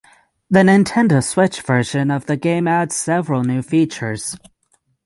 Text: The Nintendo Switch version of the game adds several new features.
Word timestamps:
The 0.49 0.61
Nintendo 0.63 1.23
Switch 1.23 1.61
version 1.61 2.09
of 2.09 2.25
the 2.25 2.35
game 2.35 2.67
adds 2.67 2.95
several 2.95 3.43
new 3.43 3.61
features. 3.61 4.35